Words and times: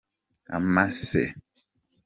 amase. 0.55 1.23